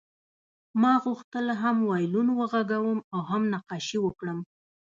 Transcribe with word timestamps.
ما 0.81 0.93
غوښتل 1.03 1.45
هم 1.61 1.77
وایلون 1.89 2.27
وغږوم 2.33 2.99
او 3.13 3.19
هم 3.29 3.41
نقاشي 3.53 3.97
وکړم 4.01 4.39